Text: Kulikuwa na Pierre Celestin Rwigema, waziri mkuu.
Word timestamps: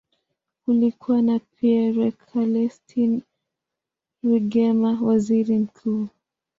Kulikuwa 0.65 1.21
na 1.21 1.39
Pierre 1.39 2.11
Celestin 2.11 3.21
Rwigema, 4.23 4.99
waziri 5.01 5.57
mkuu. 5.57 6.07